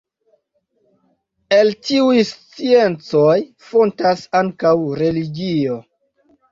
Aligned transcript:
El 1.57 1.69
tiuj 1.89 2.17
sciencoj 2.31 3.37
fontas 3.69 4.29
ankaŭ 4.45 4.77
religio. 5.07 5.83